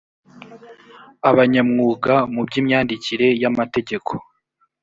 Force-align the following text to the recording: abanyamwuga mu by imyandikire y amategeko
abanyamwuga 1.29 2.13
mu 2.33 2.41
by 2.47 2.55
imyandikire 2.61 3.27
y 3.41 3.45
amategeko 3.51 4.11